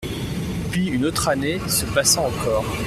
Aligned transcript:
Puis 0.71 0.87
une 0.87 1.05
autre 1.05 1.27
année 1.27 1.59
se 1.69 1.85
passa 1.85 2.21
encore. 2.21 2.65